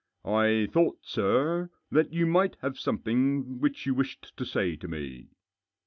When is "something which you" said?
2.79-3.93